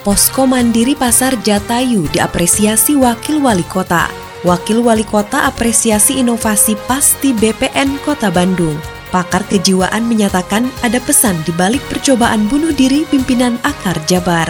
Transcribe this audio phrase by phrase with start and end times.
[0.00, 4.08] Posko Mandiri Pasar Jatayu diapresiasi Wakil Wali Kota.
[4.48, 8.80] Wakil Wali Kota apresiasi inovasi pasti BPN Kota Bandung.
[9.12, 14.48] Pakar kejiwaan menyatakan ada pesan di balik percobaan bunuh diri pimpinan Akar Jabar.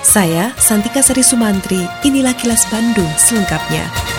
[0.00, 4.15] Saya, Santika Sari Sumantri, inilah kilas Bandung selengkapnya.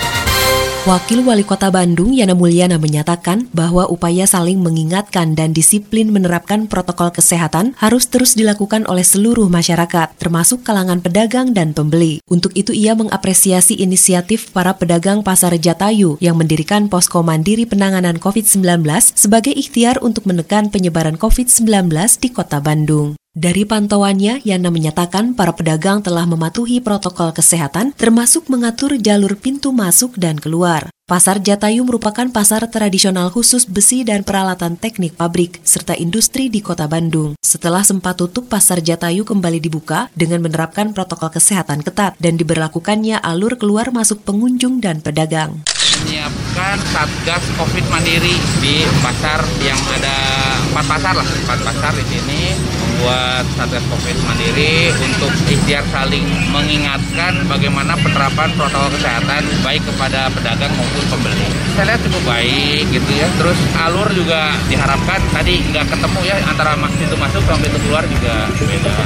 [0.88, 7.12] Wakil Wali Kota Bandung Yana Mulyana menyatakan bahwa upaya saling mengingatkan dan disiplin menerapkan protokol
[7.12, 12.24] kesehatan harus terus dilakukan oleh seluruh masyarakat, termasuk kalangan pedagang dan pembeli.
[12.24, 18.80] Untuk itu ia mengapresiasi inisiatif para pedagang Pasar Jatayu yang mendirikan posko mandiri penanganan COVID-19
[19.12, 23.20] sebagai ikhtiar untuk menekan penyebaran COVID-19 di Kota Bandung.
[23.38, 30.18] Dari pantauannya, Yana menyatakan para pedagang telah mematuhi protokol kesehatan termasuk mengatur jalur pintu masuk
[30.18, 30.90] dan keluar.
[31.06, 36.90] Pasar Jatayu merupakan pasar tradisional khusus besi dan peralatan teknik pabrik serta industri di Kota
[36.90, 37.38] Bandung.
[37.38, 43.54] Setelah sempat tutup, Pasar Jatayu kembali dibuka dengan menerapkan protokol kesehatan ketat dan diberlakukannya alur
[43.54, 45.62] keluar masuk pengunjung dan pedagang
[45.98, 50.16] menyiapkan satgas COVID mandiri di pasar yang ada
[50.70, 52.40] empat pasar lah, empat pasar di sini
[52.98, 60.74] membuat satgas COVID mandiri untuk ikhtiar saling mengingatkan bagaimana penerapan protokol kesehatan baik kepada pedagang
[60.74, 61.46] maupun pembeli.
[61.78, 63.30] Saya lihat cukup baik gitu ya.
[63.38, 68.34] Terus alur juga diharapkan tadi nggak ketemu ya antara pintu masuk sama pintu keluar juga
[68.66, 68.96] beda.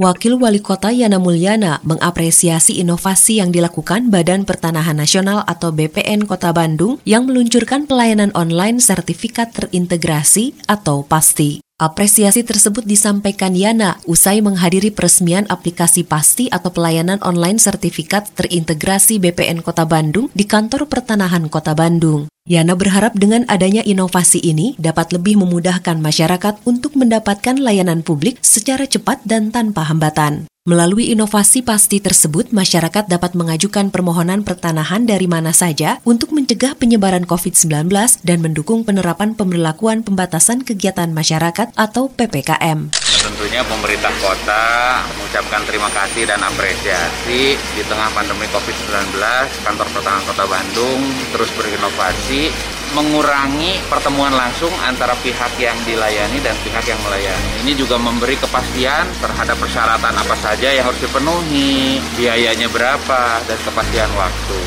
[0.00, 6.50] Wakil Wali Kota Yana Mulyana mengapresiasi inovasi yang dilakukan Badan Pertanahan Nasional atau BPN Kota
[6.50, 11.69] Bandung yang meluncurkan pelayanan online sertifikat terintegrasi atau PASTI.
[11.80, 19.64] Apresiasi tersebut disampaikan Yana usai menghadiri peresmian aplikasi PASTI atau pelayanan online sertifikat terintegrasi BPN
[19.64, 22.28] Kota Bandung di Kantor Pertanahan Kota Bandung.
[22.44, 28.84] Yana berharap dengan adanya inovasi ini dapat lebih memudahkan masyarakat untuk mendapatkan layanan publik secara
[28.84, 30.52] cepat dan tanpa hambatan.
[30.70, 37.26] Melalui inovasi pasti tersebut, masyarakat dapat mengajukan permohonan pertanahan dari mana saja untuk mencegah penyebaran
[37.26, 37.90] COVID-19
[38.22, 42.86] dan mendukung penerapan pemberlakuan pembatasan kegiatan masyarakat atau PPKM.
[42.94, 49.18] Tentunya pemerintah kota mengucapkan terima kasih dan apresiasi di tengah pandemi COVID-19,
[49.66, 51.02] kantor pertahanan kota Bandung
[51.34, 52.54] terus berinovasi
[52.92, 57.62] mengurangi pertemuan langsung antara pihak yang dilayani dan pihak yang melayani.
[57.66, 64.10] Ini juga memberi kepastian terhadap persyaratan apa saja yang harus dipenuhi, biayanya berapa, dan kepastian
[64.18, 64.60] waktu.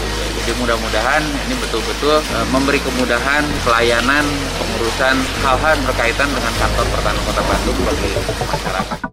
[0.43, 4.27] Jadi mudah-mudahan ini betul-betul e, memberi kemudahan pelayanan
[4.59, 8.09] pengurusan hal-hal berkaitan dengan kantor pertahanan Kota Bandung bagi
[8.51, 9.12] masyarakat.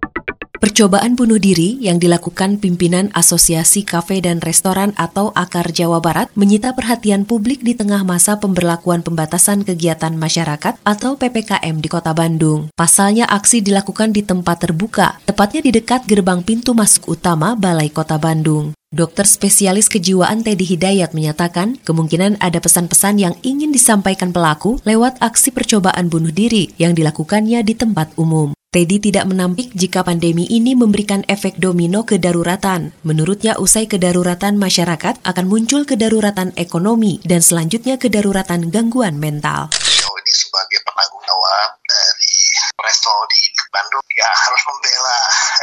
[0.80, 6.72] Percobaan bunuh diri yang dilakukan pimpinan Asosiasi Kafe dan Restoran atau Akar Jawa Barat menyita
[6.72, 12.72] perhatian publik di tengah masa pemberlakuan pembatasan kegiatan masyarakat atau PPKM di Kota Bandung.
[12.72, 18.16] Pasalnya aksi dilakukan di tempat terbuka, tepatnya di dekat gerbang pintu masuk utama Balai Kota
[18.16, 18.72] Bandung.
[18.88, 25.52] Dokter spesialis kejiwaan Teddy Hidayat menyatakan kemungkinan ada pesan-pesan yang ingin disampaikan pelaku lewat aksi
[25.52, 28.56] percobaan bunuh diri yang dilakukannya di tempat umum.
[28.70, 32.94] Teddy tidak menampik jika pandemi ini memberikan efek domino kedaruratan.
[33.02, 39.74] Menurutnya, usai kedaruratan masyarakat akan muncul kedaruratan ekonomi dan selanjutnya kedaruratan gangguan mental.
[39.74, 42.30] Ini sebagai penanggung jawab dari
[42.78, 43.39] resto di
[43.70, 45.18] Bandung ya harus membela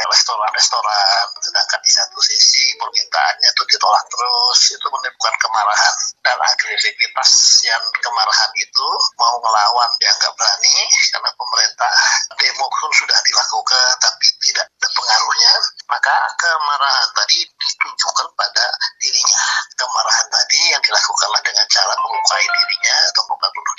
[0.08, 1.26] restoran-restoran.
[1.44, 4.58] Sedangkan di satu sisi permintaannya itu ditolak terus.
[4.72, 7.30] Itu menimbulkan kemarahan dan agresivitas
[7.68, 8.88] yang kemarahan itu.
[9.20, 10.76] Mau melawan dia nggak berani
[11.12, 11.92] karena pemerintah.
[12.40, 15.54] Demo pun sudah dilakukan tapi tidak ada pengaruhnya.
[15.88, 18.66] Maka kemarahan tadi ditujukan pada
[19.00, 19.42] dirinya.
[19.76, 23.76] Kemarahan tadi yang dilakukanlah dengan cara melukai dirinya atau membunuh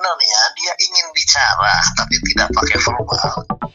[0.00, 3.68] sebenarnya dia ingin bicara tapi tidak pakai verbal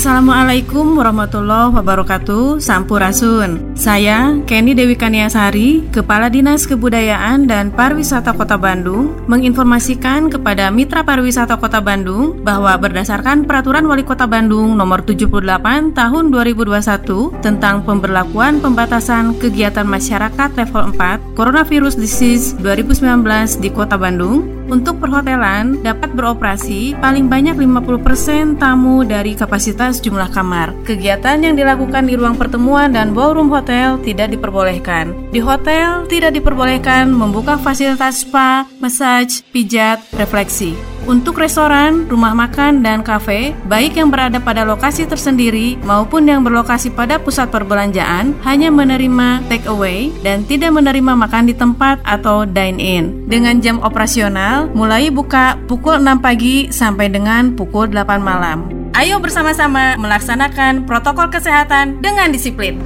[0.00, 2.56] Assalamualaikum warahmatullahi wabarakatuh.
[2.56, 3.76] Sampurasun.
[3.76, 11.56] Saya Kenny Dewi Kaniasari Kepala Dinas Kebudayaan dan Pariwisata Kota Bandung Menginformasikan kepada Mitra Pariwisata
[11.56, 19.36] Kota Bandung Bahwa berdasarkan Peraturan Wali Kota Bandung Nomor 78 Tahun 2021 Tentang pemberlakuan pembatasan
[19.36, 27.26] kegiatan masyarakat level 4 Coronavirus Disease 2019 di Kota Bandung untuk perhotelan dapat beroperasi paling
[27.26, 30.68] banyak 50% tamu dari kapasitas terbatas jumlah kamar.
[30.86, 35.10] Kegiatan yang dilakukan di ruang pertemuan dan ballroom hotel tidak diperbolehkan.
[35.34, 40.78] Di hotel tidak diperbolehkan membuka fasilitas spa, massage, pijat, refleksi.
[41.08, 46.92] Untuk restoran, rumah makan, dan kafe, baik yang berada pada lokasi tersendiri maupun yang berlokasi
[46.92, 53.26] pada pusat perbelanjaan, hanya menerima take away dan tidak menerima makan di tempat atau dine-in.
[53.26, 58.79] Dengan jam operasional, mulai buka pukul 6 pagi sampai dengan pukul 8 malam.
[59.00, 62.84] Ayo bersama-sama melaksanakan protokol kesehatan dengan disiplin.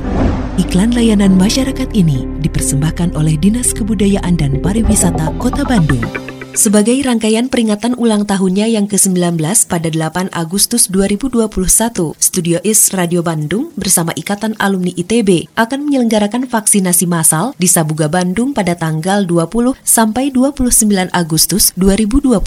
[0.54, 6.06] Iklan layanan masyarakat ini dipersembahkan oleh Dinas Kebudayaan dan Pariwisata Kota Bandung.
[6.54, 11.50] Sebagai rangkaian peringatan ulang tahunnya yang ke-19 pada 8 Agustus 2021,
[12.14, 18.54] Studio Is Radio Bandung bersama Ikatan Alumni ITB akan menyelenggarakan vaksinasi massal di Sabuga Bandung
[18.54, 22.38] pada tanggal 20 sampai 29 Agustus 2021.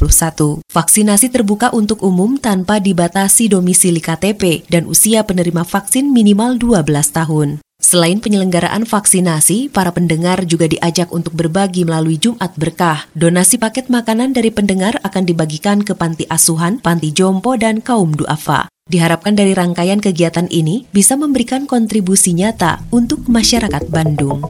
[0.63, 7.66] Vaksinasi terbuka untuk umum tanpa dibatasi domisili KTP dan usia penerima vaksin minimal 12 tahun.
[7.77, 13.05] Selain penyelenggaraan vaksinasi, para pendengar juga diajak untuk berbagi melalui Jumat Berkah.
[13.13, 18.67] Donasi paket makanan dari pendengar akan dibagikan ke panti asuhan, panti jompo, dan kaum duafa.
[18.89, 24.49] Diharapkan dari rangkaian kegiatan ini bisa memberikan kontribusi nyata untuk masyarakat Bandung.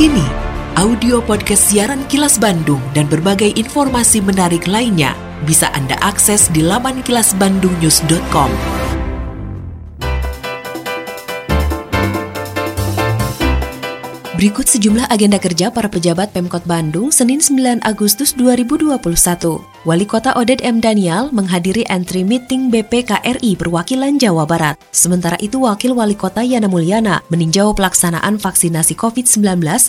[0.00, 0.24] Kini,
[0.80, 5.12] audio podcast siaran Kilas Bandung dan berbagai informasi menarik lainnya
[5.44, 8.48] bisa Anda akses di laman kilasbandungnews.com.
[14.40, 19.69] Berikut sejumlah agenda kerja para pejabat Pemkot Bandung Senin 9 Agustus 2021.
[19.88, 20.76] Wali Kota Oded M.
[20.76, 24.76] Daniel menghadiri entry meeting BPKRI perwakilan Jawa Barat.
[24.92, 29.40] Sementara itu Wakil Wali Kota Yana Mulyana meninjau pelaksanaan vaksinasi COVID-19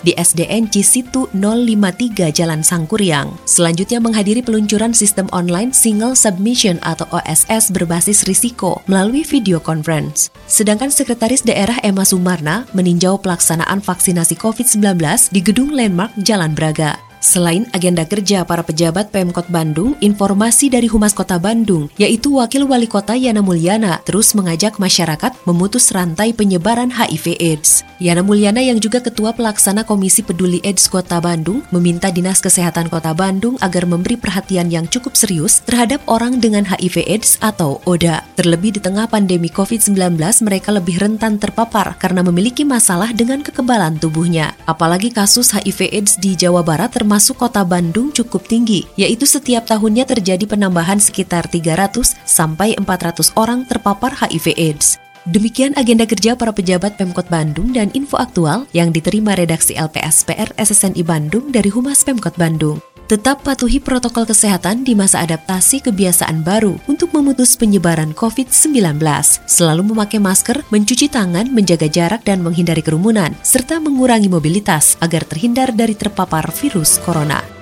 [0.08, 3.36] di SDN Cisitu 053 Jalan Sangkuriang.
[3.44, 10.32] Selanjutnya menghadiri peluncuran sistem online single submission atau OSS berbasis risiko melalui video conference.
[10.48, 15.04] Sedangkan Sekretaris Daerah Emma Sumarna meninjau pelaksanaan vaksinasi COVID-19
[15.36, 17.11] di Gedung Landmark Jalan Braga.
[17.22, 22.90] Selain agenda kerja para pejabat Pemkot Bandung, informasi dari Humas Kota Bandung, yaitu Wakil Wali
[22.90, 27.86] Kota Yana Mulyana, terus mengajak masyarakat memutus rantai penyebaran HIV AIDS.
[28.02, 33.14] Yana Mulyana yang juga Ketua Pelaksana Komisi Peduli AIDS Kota Bandung, meminta Dinas Kesehatan Kota
[33.14, 38.26] Bandung agar memberi perhatian yang cukup serius terhadap orang dengan HIV AIDS atau ODA.
[38.34, 44.58] Terlebih di tengah pandemi COVID-19, mereka lebih rentan terpapar karena memiliki masalah dengan kekebalan tubuhnya.
[44.66, 50.10] Apalagi kasus HIV AIDS di Jawa Barat termasuk kota Bandung cukup tinggi, yaitu setiap tahunnya
[50.10, 55.11] terjadi penambahan sekitar 300 sampai 400 orang terpapar HIV AIDS.
[55.30, 61.06] Demikian agenda kerja para pejabat Pemkot Bandung dan info aktual yang diterima redaksi LPSPR SSNI
[61.06, 62.82] Bandung dari Humas Pemkot Bandung.
[63.06, 68.98] Tetap patuhi protokol kesehatan di masa adaptasi kebiasaan baru untuk memutus penyebaran COVID-19.
[69.46, 75.70] Selalu memakai masker, mencuci tangan, menjaga jarak dan menghindari kerumunan, serta mengurangi mobilitas agar terhindar
[75.70, 77.61] dari terpapar virus corona.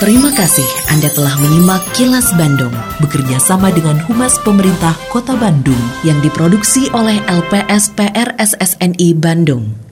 [0.00, 2.72] Terima kasih Anda telah menyimak Kilas Bandung
[3.04, 5.76] bekerja sama dengan Humas Pemerintah Kota Bandung
[6.08, 9.89] yang diproduksi oleh LPSPR SSNI Bandung.